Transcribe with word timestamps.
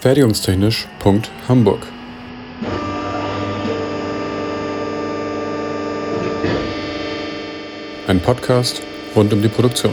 Fertigungstechnisch.hamburg 0.00 1.86
Ein 8.06 8.22
Podcast 8.22 8.80
rund 9.14 9.30
um 9.34 9.42
die 9.42 9.48
Produktion. 9.48 9.92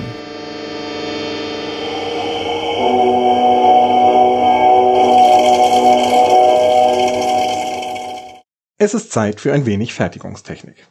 Es 8.78 8.94
ist 8.94 9.12
Zeit 9.12 9.42
für 9.42 9.52
ein 9.52 9.66
wenig 9.66 9.94
Fertigungstechnik. 9.94 10.88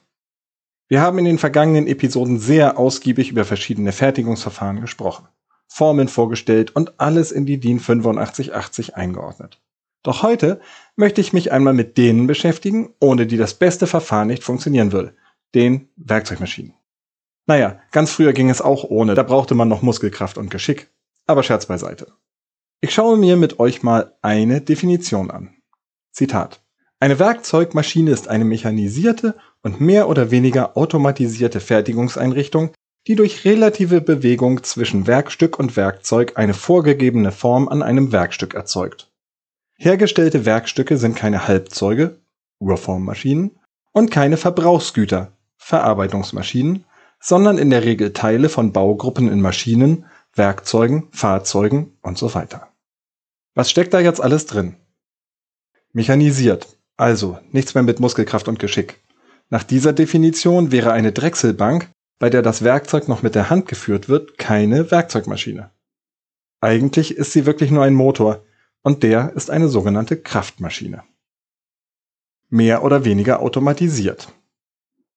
Wir 0.88 1.00
haben 1.00 1.18
in 1.18 1.24
den 1.24 1.38
vergangenen 1.38 1.86
Episoden 1.86 2.38
sehr 2.38 2.78
ausgiebig 2.78 3.30
über 3.30 3.46
verschiedene 3.46 3.92
Fertigungsverfahren 3.92 4.82
gesprochen, 4.82 5.26
Formeln 5.68 6.08
vorgestellt 6.08 6.74
und 6.74 7.00
alles 7.00 7.32
in 7.32 7.46
die 7.46 7.58
DIN 7.58 7.78
8580 7.78 8.96
eingeordnet. 8.96 9.60
Doch 10.02 10.22
heute 10.22 10.60
möchte 10.94 11.20
ich 11.20 11.32
mich 11.32 11.50
einmal 11.52 11.74
mit 11.74 11.98
denen 11.98 12.26
beschäftigen, 12.26 12.94
ohne 13.00 13.26
die 13.26 13.36
das 13.36 13.54
beste 13.54 13.86
Verfahren 13.86 14.28
nicht 14.28 14.44
funktionieren 14.44 14.92
würde, 14.92 15.14
den 15.54 15.88
Werkzeugmaschinen. 15.96 16.74
Naja, 17.46 17.80
ganz 17.92 18.12
früher 18.12 18.32
ging 18.32 18.50
es 18.50 18.60
auch 18.60 18.84
ohne, 18.84 19.14
da 19.14 19.22
brauchte 19.22 19.54
man 19.54 19.68
noch 19.68 19.82
Muskelkraft 19.82 20.38
und 20.38 20.50
Geschick. 20.50 20.90
Aber 21.26 21.42
Scherz 21.42 21.66
beiseite. 21.66 22.12
Ich 22.80 22.94
schaue 22.94 23.16
mir 23.16 23.36
mit 23.36 23.58
euch 23.58 23.82
mal 23.82 24.16
eine 24.22 24.60
Definition 24.60 25.30
an. 25.30 25.56
Zitat. 26.12 26.62
Eine 27.00 27.18
Werkzeugmaschine 27.18 28.10
ist 28.10 28.28
eine 28.28 28.44
mechanisierte 28.44 29.36
und 29.62 29.80
mehr 29.80 30.08
oder 30.08 30.30
weniger 30.30 30.76
automatisierte 30.76 31.60
Fertigungseinrichtung, 31.60 32.70
die 33.06 33.14
durch 33.14 33.44
relative 33.44 34.00
Bewegung 34.00 34.62
zwischen 34.64 35.06
Werkstück 35.06 35.58
und 35.58 35.76
Werkzeug 35.76 36.32
eine 36.36 36.54
vorgegebene 36.54 37.32
Form 37.32 37.68
an 37.68 37.82
einem 37.82 38.12
Werkstück 38.12 38.54
erzeugt. 38.54 39.10
Hergestellte 39.76 40.44
Werkstücke 40.44 40.96
sind 40.96 41.16
keine 41.16 41.46
Halbzeuge 41.46 42.18
(Urformmaschinen) 42.58 43.58
und 43.92 44.10
keine 44.10 44.36
Verbrauchsgüter 44.36 45.32
(Verarbeitungsmaschinen), 45.56 46.84
sondern 47.20 47.58
in 47.58 47.70
der 47.70 47.84
Regel 47.84 48.12
Teile 48.12 48.48
von 48.48 48.72
Baugruppen 48.72 49.30
in 49.30 49.40
Maschinen, 49.40 50.06
Werkzeugen, 50.34 51.08
Fahrzeugen 51.12 51.96
usw. 52.02 52.46
Was 53.54 53.70
steckt 53.70 53.94
da 53.94 54.00
jetzt 54.00 54.20
alles 54.20 54.46
drin? 54.46 54.76
Mechanisiert 55.92 56.76
also, 56.96 57.38
nichts 57.52 57.74
mehr 57.74 57.82
mit 57.82 58.00
Muskelkraft 58.00 58.48
und 58.48 58.58
Geschick. 58.58 59.00
Nach 59.50 59.62
dieser 59.62 59.92
Definition 59.92 60.72
wäre 60.72 60.92
eine 60.92 61.12
Drechselbank, 61.12 61.90
bei 62.18 62.30
der 62.30 62.42
das 62.42 62.62
Werkzeug 62.62 63.08
noch 63.08 63.22
mit 63.22 63.34
der 63.34 63.50
Hand 63.50 63.68
geführt 63.68 64.08
wird, 64.08 64.38
keine 64.38 64.90
Werkzeugmaschine. 64.90 65.70
Eigentlich 66.60 67.16
ist 67.16 67.32
sie 67.32 67.46
wirklich 67.46 67.70
nur 67.70 67.84
ein 67.84 67.94
Motor, 67.94 68.42
und 68.82 69.02
der 69.02 69.32
ist 69.34 69.50
eine 69.50 69.68
sogenannte 69.68 70.16
Kraftmaschine. 70.16 71.02
Mehr 72.48 72.84
oder 72.84 73.04
weniger 73.04 73.40
automatisiert. 73.40 74.28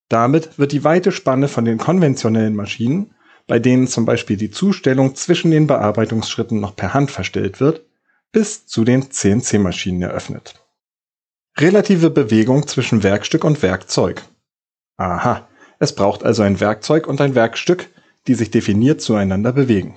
Damit 0.07 0.57
wird 0.57 0.71
die 0.71 0.83
weite 0.83 1.11
Spanne 1.11 1.47
von 1.47 1.65
den 1.65 1.77
konventionellen 1.77 2.55
Maschinen, 2.55 3.13
bei 3.45 3.59
denen 3.59 3.87
zum 3.87 4.05
Beispiel 4.05 4.37
die 4.37 4.51
Zustellung 4.51 5.15
zwischen 5.15 5.51
den 5.51 5.67
Bearbeitungsschritten 5.67 6.59
noch 6.59 6.75
per 6.75 6.93
Hand 6.93 7.11
verstellt 7.11 7.59
wird, 7.59 7.85
bis 8.31 8.65
zu 8.65 8.83
den 8.83 9.11
CNC-Maschinen 9.11 10.01
eröffnet. 10.01 10.63
Relative 11.57 12.09
Bewegung 12.09 12.67
zwischen 12.67 13.03
Werkstück 13.03 13.43
und 13.43 13.61
Werkzeug. 13.61 14.23
Aha, 14.97 15.48
es 15.79 15.95
braucht 15.95 16.23
also 16.23 16.43
ein 16.43 16.59
Werkzeug 16.59 17.07
und 17.07 17.21
ein 17.21 17.35
Werkstück, 17.35 17.89
die 18.27 18.35
sich 18.35 18.51
definiert 18.51 19.01
zueinander 19.01 19.53
bewegen. 19.53 19.95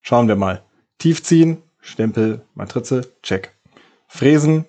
Schauen 0.00 0.28
wir 0.28 0.36
mal. 0.36 0.62
Tiefziehen, 0.98 1.62
Stempel, 1.80 2.40
Matrize, 2.54 3.12
check. 3.22 3.54
Fräsen, 4.08 4.64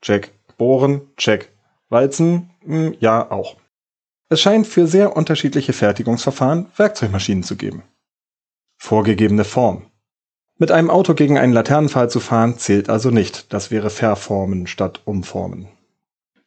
check. 0.00 0.32
Bohren, 0.56 1.02
check. 1.16 1.50
Walzen, 1.88 2.50
hm, 2.64 2.94
ja 3.00 3.30
auch. 3.30 3.56
Es 4.28 4.40
scheint 4.40 4.66
für 4.66 4.86
sehr 4.86 5.16
unterschiedliche 5.16 5.72
Fertigungsverfahren 5.72 6.66
Werkzeugmaschinen 6.76 7.42
zu 7.42 7.56
geben. 7.56 7.82
Vorgegebene 8.76 9.44
Form. 9.44 9.90
Mit 10.56 10.70
einem 10.70 10.90
Auto 10.90 11.14
gegen 11.14 11.38
einen 11.38 11.52
Laternenpfahl 11.52 12.08
zu 12.08 12.20
fahren 12.20 12.58
zählt 12.58 12.88
also 12.88 13.10
nicht, 13.10 13.52
das 13.52 13.70
wäre 13.72 13.90
verformen 13.90 14.68
statt 14.68 15.02
umformen. 15.04 15.68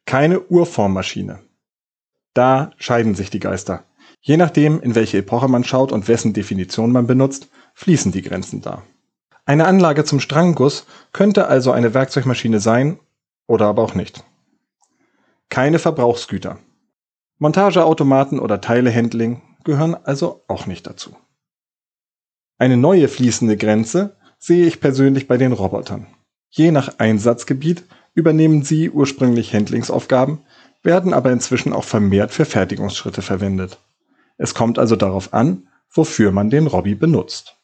Keine 0.06 0.40
Urformmaschine. 0.40 1.40
Da 2.38 2.70
scheiden 2.78 3.16
sich 3.16 3.31
die 3.31 3.40
Geister. 3.40 3.84
Je 4.22 4.38
nachdem, 4.38 4.80
in 4.80 4.94
welche 4.94 5.18
Epoche 5.18 5.48
man 5.48 5.64
schaut 5.64 5.92
und 5.92 6.08
wessen 6.08 6.34
Definition 6.34 6.92
man 6.92 7.08
benutzt, 7.08 7.50
fließen 7.74 8.12
die 8.12 8.22
Grenzen 8.22 8.62
da. 8.62 8.84
Eine 9.46 9.66
Anlage 9.66 10.03
zum 10.03 10.20
Strangguss 10.20 10.86
könnte 11.14 11.47
also 11.47 11.72
eine 11.72 11.96
Werkzeugmaschine 11.96 12.59
sein 12.59 13.00
oder 13.47 13.66
aber 13.66 13.81
auch 13.81 13.96
nicht. 13.96 14.24
Keine 15.50 15.80
Verbrauchsgüter. 15.80 16.59
Montageautomaten 17.40 18.40
oder 18.40 18.62
Teilehandling 18.62 19.42
gehören 19.64 19.96
also 19.96 20.44
auch 20.47 20.68
nicht 20.68 20.86
dazu. 20.86 21.16
Eine 22.59 22.78
neue 22.78 23.08
fließende 23.08 23.58
Grenze 23.58 24.16
sehe 24.38 24.68
ich 24.68 24.80
persönlich 24.80 25.28
bei 25.28 25.38
den 25.38 25.53
Robotern. 25.53 26.06
Je 26.52 26.70
nach 26.70 27.00
Einsatzgebiet 27.00 27.86
übernehmen 28.14 28.62
sie 28.62 28.92
ursprünglich 28.92 29.56
Handlingsaufgaben, 29.56 30.42
werden 30.84 31.14
aber 31.14 31.32
inzwischen 31.32 31.74
auch 31.74 31.84
vermehrt 31.84 32.32
für 32.32 32.46
Fertigungsschritte 32.46 33.22
verwendet. 33.22 33.80
Es 34.38 34.54
kommt 34.54 34.80
also 34.80 34.96
darauf 34.96 35.34
an, 35.34 35.68
wofür 35.92 36.32
man 36.32 36.50
den 36.50 36.68
Robby 36.68 36.96
benutzt. 36.96 37.58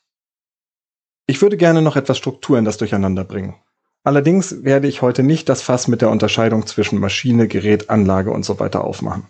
Ich 1.26 1.42
würde 1.42 1.58
gerne 1.58 1.82
noch 1.82 1.96
etwas 1.96 2.18
Struktur 2.18 2.58
in 2.58 2.66
das 2.66 2.78
Durcheinander 2.78 3.24
bringen. 3.24 3.56
Allerdings 4.04 4.64
werde 4.64 4.88
ich 4.88 5.02
heute 5.02 5.24
nicht 5.24 5.48
das 5.48 5.62
Fass 5.62 5.88
mit 5.88 6.02
der 6.02 6.10
Unterscheidung 6.10 6.68
zwischen 6.68 7.00
Maschine, 7.00 7.48
Gerät, 7.48 7.90
Anlage 7.90 8.32
und 8.32 8.44
so 8.44 8.60
weiter 8.60 8.84
aufmachen. 8.84 9.28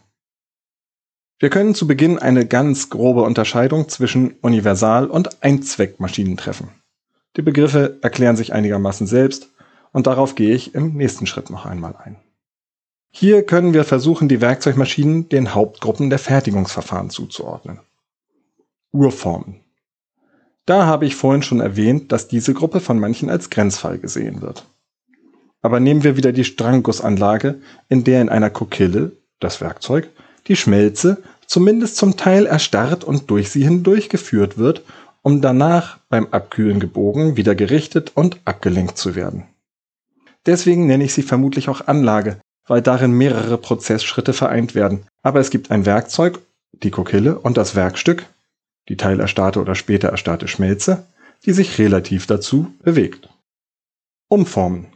Wir 1.39 1.49
können 1.49 1.75
zu 1.75 1.85
Beginn 1.85 2.17
eine 2.17 2.47
ganz 2.47 2.89
grobe 2.89 3.21
Unterscheidung 3.21 3.89
zwischen 3.89 4.31
Universal- 4.41 5.07
und 5.07 5.43
Einzweckmaschinen 5.43 6.37
treffen. 6.37 6.69
Die 7.35 7.41
Begriffe 7.41 7.99
erklären 8.01 8.37
sich 8.37 8.53
einigermaßen 8.53 9.05
selbst 9.05 9.49
und 9.91 10.07
darauf 10.07 10.35
gehe 10.35 10.55
ich 10.55 10.73
im 10.73 10.93
nächsten 10.93 11.27
Schritt 11.27 11.49
noch 11.49 11.65
einmal 11.65 11.95
ein. 11.95 12.17
Hier 13.15 13.43
können 13.45 13.75
wir 13.75 13.83
versuchen, 13.83 14.27
die 14.27 14.41
Werkzeugmaschinen 14.41 15.29
den 15.29 15.53
Hauptgruppen 15.53 16.09
der 16.09 16.17
Fertigungsverfahren 16.17 17.11
zuzuordnen. 17.11 17.79
Urformen. 18.91 19.59
Da 20.65 20.87
habe 20.87 21.05
ich 21.05 21.15
vorhin 21.15 21.43
schon 21.43 21.59
erwähnt, 21.59 22.11
dass 22.11 22.27
diese 22.27 22.55
Gruppe 22.55 22.79
von 22.79 22.99
manchen 22.99 23.29
als 23.29 23.51
Grenzfall 23.51 23.99
gesehen 23.99 24.41
wird. 24.41 24.65
Aber 25.61 25.79
nehmen 25.79 26.03
wir 26.03 26.17
wieder 26.17 26.31
die 26.31 26.43
Stranggussanlage, 26.43 27.61
in 27.87 28.03
der 28.03 28.19
in 28.19 28.29
einer 28.29 28.49
Kokille, 28.49 29.11
das 29.39 29.61
Werkzeug, 29.61 30.09
die 30.47 30.55
Schmelze 30.55 31.21
zumindest 31.45 31.97
zum 31.97 32.17
Teil 32.17 32.47
erstarrt 32.47 33.03
und 33.03 33.29
durch 33.29 33.51
sie 33.51 33.63
hindurchgeführt 33.63 34.57
wird, 34.57 34.81
um 35.21 35.39
danach 35.39 35.99
beim 36.09 36.29
Abkühlen 36.31 36.79
gebogen, 36.79 37.37
wieder 37.37 37.53
gerichtet 37.53 38.11
und 38.15 38.39
abgelenkt 38.45 38.97
zu 38.97 39.13
werden. 39.13 39.43
Deswegen 40.47 40.87
nenne 40.87 41.03
ich 41.03 41.13
sie 41.13 41.21
vermutlich 41.21 41.69
auch 41.69 41.87
Anlage, 41.87 42.39
weil 42.67 42.81
darin 42.81 43.11
mehrere 43.11 43.57
Prozessschritte 43.57 44.33
vereint 44.33 44.75
werden. 44.75 45.05
Aber 45.21 45.39
es 45.39 45.49
gibt 45.49 45.71
ein 45.71 45.85
Werkzeug, 45.85 46.39
die 46.71 46.91
Kokille, 46.91 47.39
und 47.39 47.57
das 47.57 47.75
Werkstück, 47.75 48.25
die 48.89 48.97
teilerstarrte 48.97 49.61
oder 49.61 49.75
später 49.75 50.09
erstarrte 50.09 50.47
Schmelze, 50.47 51.07
die 51.45 51.53
sich 51.53 51.77
relativ 51.77 52.25
dazu 52.27 52.73
bewegt. 52.81 53.29
Umformen. 54.29 54.87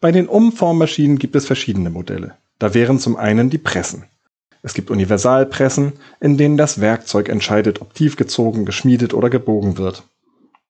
Bei 0.00 0.12
den 0.12 0.28
Umformmaschinen 0.28 1.18
gibt 1.18 1.36
es 1.36 1.46
verschiedene 1.46 1.90
Modelle. 1.90 2.36
Da 2.58 2.74
wären 2.74 2.98
zum 2.98 3.16
einen 3.16 3.50
die 3.50 3.58
Pressen. 3.58 4.04
Es 4.62 4.74
gibt 4.74 4.90
Universalpressen, 4.90 5.94
in 6.20 6.36
denen 6.36 6.56
das 6.56 6.80
Werkzeug 6.80 7.28
entscheidet, 7.28 7.80
ob 7.80 7.94
tiefgezogen, 7.94 8.64
geschmiedet 8.64 9.14
oder 9.14 9.30
gebogen 9.30 9.78
wird. 9.78 10.02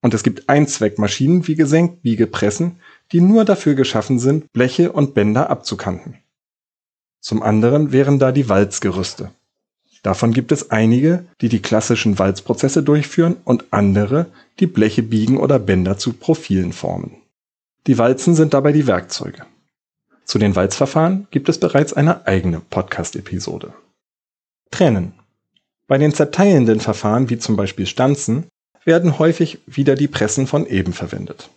Und 0.00 0.14
es 0.14 0.22
gibt 0.22 0.48
Einzweckmaschinen 0.48 1.46
wie 1.48 1.56
Gesenkbiegepressen, 1.56 2.80
die 3.12 3.20
nur 3.20 3.44
dafür 3.44 3.74
geschaffen 3.74 4.18
sind, 4.18 4.52
Bleche 4.52 4.92
und 4.92 5.14
Bänder 5.14 5.50
abzukanten. 5.50 6.18
Zum 7.20 7.42
anderen 7.42 7.92
wären 7.92 8.18
da 8.18 8.32
die 8.32 8.48
Walzgerüste. 8.48 9.30
Davon 10.02 10.32
gibt 10.32 10.52
es 10.52 10.70
einige, 10.70 11.26
die 11.40 11.48
die 11.48 11.60
klassischen 11.60 12.18
Walzprozesse 12.18 12.82
durchführen 12.82 13.36
und 13.44 13.64
andere, 13.72 14.26
die 14.60 14.66
Bleche 14.66 15.02
biegen 15.02 15.38
oder 15.38 15.58
Bänder 15.58 15.98
zu 15.98 16.12
Profilen 16.12 16.72
formen. 16.72 17.16
Die 17.86 17.98
Walzen 17.98 18.34
sind 18.34 18.54
dabei 18.54 18.72
die 18.72 18.86
Werkzeuge. 18.86 19.44
Zu 20.24 20.38
den 20.38 20.54
Walzverfahren 20.54 21.26
gibt 21.30 21.48
es 21.48 21.58
bereits 21.58 21.94
eine 21.94 22.26
eigene 22.26 22.60
Podcast-Episode. 22.60 23.72
Trennen. 24.70 25.14
Bei 25.86 25.96
den 25.96 26.12
zerteilenden 26.12 26.80
Verfahren, 26.80 27.30
wie 27.30 27.38
zum 27.38 27.56
Beispiel 27.56 27.86
Stanzen, 27.86 28.46
werden 28.84 29.18
häufig 29.18 29.58
wieder 29.66 29.94
die 29.94 30.08
Pressen 30.08 30.46
von 30.46 30.66
eben 30.66 30.92
verwendet. 30.92 31.50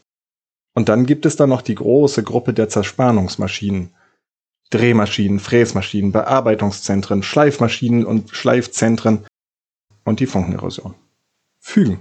Und 0.74 0.90
dann 0.90 1.06
gibt 1.06 1.26
es 1.26 1.36
da 1.36 1.48
noch 1.48 1.62
die 1.62 1.76
große 1.76 2.24
Gruppe 2.24 2.54
der 2.54 2.70
Zerspannungsmaschinen. 2.70 3.94
Drehmaschinen, 4.70 5.40
Fräsmaschinen, 5.40 6.14
Bearbeitungszentren, 6.14 7.24
Schleifmaschinen 7.24 8.06
und 8.06 8.30
Schleifzentren 8.32 9.26
und 10.06 10.22
die 10.22 10.26
Funkenerosion. 10.26 10.96
Fügen. 11.60 12.00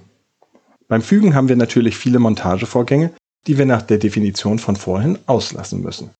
Beim 0.86 1.02
Fügen 1.02 1.34
haben 1.34 1.48
wir 1.48 1.56
natürlich 1.56 1.96
viele 1.96 2.20
Montagevorgänge, 2.20 3.12
die 3.46 3.58
wir 3.58 3.66
nach 3.66 3.82
der 3.82 3.98
Definition 3.98 4.58
von 4.58 4.76
vorhin 4.76 5.18
auslassen 5.26 5.82
müssen. 5.82 6.10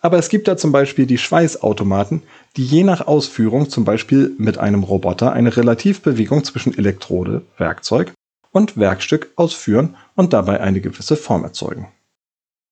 Aber 0.00 0.18
es 0.18 0.28
gibt 0.28 0.48
da 0.48 0.56
zum 0.56 0.72
Beispiel 0.72 1.06
die 1.06 1.18
Schweißautomaten, 1.18 2.22
die 2.56 2.64
je 2.64 2.84
nach 2.84 3.06
Ausführung 3.06 3.70
zum 3.70 3.84
Beispiel 3.84 4.34
mit 4.38 4.58
einem 4.58 4.84
Roboter 4.84 5.32
eine 5.32 5.56
Relativbewegung 5.56 6.44
zwischen 6.44 6.76
Elektrode, 6.76 7.42
Werkzeug 7.56 8.12
und 8.54 8.76
Werkstück 8.76 9.32
ausführen 9.34 9.96
und 10.14 10.32
dabei 10.32 10.60
eine 10.60 10.80
gewisse 10.80 11.16
Form 11.16 11.42
erzeugen. 11.42 11.88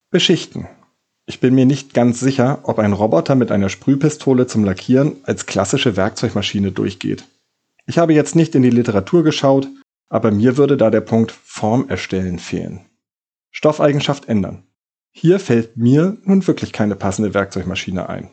Beschichten. 0.09 0.67
Ich 1.25 1.41
bin 1.41 1.53
mir 1.53 1.65
nicht 1.65 1.93
ganz 1.93 2.19
sicher, 2.19 2.59
ob 2.63 2.79
ein 2.79 2.93
Roboter 2.93 3.35
mit 3.35 3.51
einer 3.51 3.69
Sprühpistole 3.69 4.47
zum 4.47 4.63
Lackieren 4.63 5.17
als 5.23 5.45
klassische 5.45 5.97
Werkzeugmaschine 5.97 6.71
durchgeht. 6.71 7.25
Ich 7.85 7.97
habe 7.97 8.13
jetzt 8.13 8.35
nicht 8.35 8.55
in 8.55 8.61
die 8.61 8.69
Literatur 8.69 9.23
geschaut, 9.23 9.67
aber 10.07 10.31
mir 10.31 10.55
würde 10.55 10.77
da 10.77 10.89
der 10.89 11.01
Punkt 11.01 11.31
Form 11.31 11.89
erstellen 11.89 12.39
fehlen. 12.39 12.85
Stoffeigenschaft 13.51 14.29
ändern. 14.29 14.63
Hier 15.11 15.39
fällt 15.39 15.75
mir 15.75 16.17
nun 16.23 16.47
wirklich 16.47 16.71
keine 16.71 16.95
passende 16.95 17.33
Werkzeugmaschine 17.33 18.07
ein. 18.07 18.29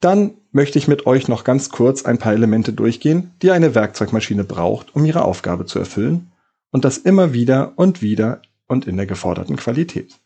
Dann 0.00 0.34
möchte 0.52 0.78
ich 0.78 0.88
mit 0.88 1.06
euch 1.06 1.28
noch 1.28 1.44
ganz 1.44 1.70
kurz 1.70 2.04
ein 2.04 2.18
paar 2.18 2.32
Elemente 2.32 2.72
durchgehen, 2.72 3.32
die 3.42 3.50
eine 3.50 3.74
Werkzeugmaschine 3.74 4.44
braucht, 4.44 4.94
um 4.94 5.04
ihre 5.04 5.24
Aufgabe 5.24 5.66
zu 5.66 5.78
erfüllen, 5.78 6.32
und 6.70 6.84
das 6.84 6.98
immer 6.98 7.32
wieder 7.32 7.72
und 7.76 8.02
wieder 8.02 8.42
und 8.66 8.86
in 8.86 8.96
der 8.96 9.06
geforderten 9.06 9.56
Qualität. 9.56 10.18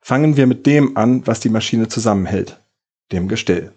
Fangen 0.00 0.36
wir 0.36 0.46
mit 0.46 0.66
dem 0.66 0.96
an, 0.96 1.26
was 1.26 1.40
die 1.40 1.48
Maschine 1.48 1.88
zusammenhält, 1.88 2.60
dem 3.12 3.28
Gestell. 3.28 3.72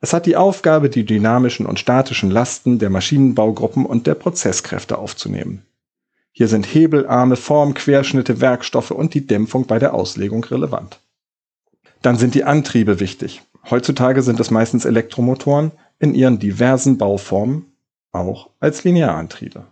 Es 0.00 0.12
hat 0.12 0.26
die 0.26 0.36
Aufgabe, 0.36 0.90
die 0.90 1.06
dynamischen 1.06 1.64
und 1.64 1.78
statischen 1.78 2.30
Lasten 2.30 2.78
der 2.78 2.90
Maschinenbaugruppen 2.90 3.86
und 3.86 4.06
der 4.06 4.14
Prozesskräfte 4.14 4.98
aufzunehmen. 4.98 5.64
Hier 6.32 6.48
sind 6.48 6.66
Hebelarme, 6.66 7.36
Form, 7.36 7.74
Querschnitte, 7.74 8.40
Werkstoffe 8.40 8.90
und 8.90 9.14
die 9.14 9.26
Dämpfung 9.26 9.66
bei 9.66 9.78
der 9.78 9.94
Auslegung 9.94 10.44
relevant. 10.44 11.00
Dann 12.02 12.18
sind 12.18 12.34
die 12.34 12.44
Antriebe 12.44 12.98
wichtig. 12.98 13.42
Heutzutage 13.70 14.22
sind 14.22 14.40
es 14.40 14.50
meistens 14.50 14.84
Elektromotoren 14.84 15.72
in 15.98 16.14
ihren 16.14 16.38
diversen 16.38 16.98
Bauformen, 16.98 17.66
auch 18.12 18.50
als 18.60 18.84
Linearantriebe. 18.84 19.64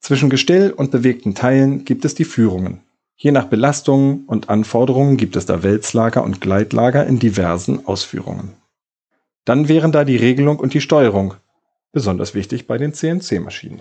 Zwischen 0.00 0.30
Gestell 0.30 0.72
und 0.72 0.90
bewegten 0.90 1.34
Teilen 1.34 1.84
gibt 1.84 2.04
es 2.04 2.14
die 2.14 2.24
Führungen. 2.24 2.82
Je 3.16 3.32
nach 3.32 3.46
Belastungen 3.46 4.26
und 4.26 4.50
Anforderungen 4.50 5.16
gibt 5.16 5.36
es 5.36 5.46
da 5.46 5.62
Wälzlager 5.62 6.22
und 6.22 6.40
Gleitlager 6.40 7.06
in 7.06 7.18
diversen 7.18 7.86
Ausführungen. 7.86 8.54
Dann 9.46 9.68
wären 9.68 9.90
da 9.90 10.04
die 10.04 10.16
Regelung 10.16 10.58
und 10.58 10.74
die 10.74 10.80
Steuerung, 10.80 11.34
besonders 11.92 12.34
wichtig 12.34 12.66
bei 12.66 12.76
den 12.76 12.92
CNC-Maschinen. 12.92 13.80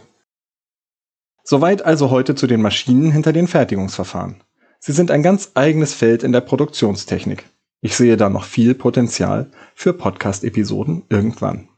Soweit 1.44 1.84
also 1.84 2.10
heute 2.10 2.34
zu 2.34 2.48
den 2.48 2.62
Maschinen 2.62 3.12
hinter 3.12 3.34
den 3.34 3.48
Fertigungsverfahren. 3.48 4.42
Sie 4.80 4.94
sind 4.94 5.12
ein 5.12 5.22
ganz 5.22 5.52
eigenes 5.54 5.94
Feld 5.94 6.24
in 6.24 6.32
der 6.32 6.42
Produktionstechnik. 6.42 7.46
Ich 7.86 7.96
sehe 7.96 8.18
da 8.18 8.30
noch 8.30 8.46
viel 8.46 8.74
Potenzial 8.74 9.52
für 9.76 9.94
Podcast-Episoden 9.94 11.04
irgendwann. 11.08 11.70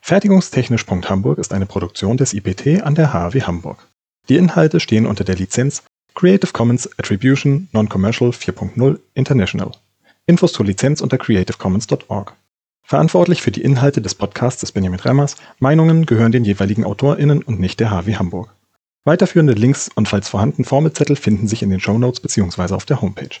Fertigungstechnisch.hamburg 0.00 1.38
ist 1.38 1.52
eine 1.52 1.66
Produktion 1.66 2.16
des 2.16 2.32
IPT 2.32 2.84
an 2.84 2.94
der 2.94 3.12
HW 3.12 3.42
Hamburg. 3.42 3.88
Die 4.28 4.36
Inhalte 4.36 4.78
stehen 4.78 5.04
unter 5.04 5.24
der 5.24 5.34
Lizenz 5.34 5.82
Creative 6.14 6.52
Commons 6.52 6.88
Attribution 6.96 7.68
Non-Commercial 7.72 8.30
4.0 8.30 9.00
International. 9.14 9.72
Infos 10.26 10.52
zur 10.52 10.64
Lizenz 10.64 11.00
unter 11.00 11.18
creativecommons.org. 11.18 12.34
Verantwortlich 12.84 13.42
für 13.42 13.50
die 13.50 13.62
Inhalte 13.62 14.00
des 14.00 14.14
Podcasts 14.14 14.62
ist 14.62 14.74
Benjamin 14.74 15.00
Remmers. 15.00 15.34
Meinungen 15.58 16.06
gehören 16.06 16.30
den 16.30 16.44
jeweiligen 16.44 16.84
AutorInnen 16.84 17.42
und 17.42 17.58
nicht 17.58 17.80
der 17.80 17.90
HW 17.90 18.14
Hamburg. 18.14 18.54
Weiterführende 19.02 19.54
Links 19.54 19.90
und 19.92 20.06
falls 20.06 20.28
vorhanden 20.28 20.64
Formelzettel 20.64 21.16
finden 21.16 21.48
sich 21.48 21.64
in 21.64 21.70
den 21.70 21.80
Shownotes 21.80 22.20
bzw. 22.20 22.72
auf 22.72 22.84
der 22.84 23.00
Homepage. 23.00 23.40